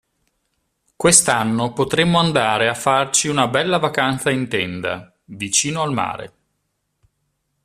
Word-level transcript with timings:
Quest'anno 0.95 1.73
potremmo 1.73 2.17
andare 2.17 2.67
a 2.67 2.73
farci 2.73 3.27
una 3.27 3.47
bella 3.47 3.77
vacanza 3.77 4.31
in 4.31 4.47
tenda, 4.49 5.13
vicino 5.25 5.83
al 5.83 5.93
mare. 5.93 6.33